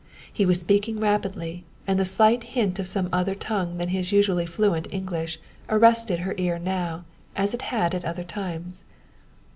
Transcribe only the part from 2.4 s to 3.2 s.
hint of some